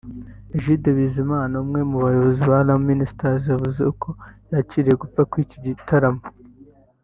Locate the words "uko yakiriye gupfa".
3.91-5.21